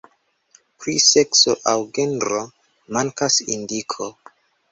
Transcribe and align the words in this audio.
Pri 0.83 0.95
sekso 1.07 1.53
aŭ 1.73 1.75
genro 1.97 2.41
mankas 2.97 3.39
indiko. 3.57 4.09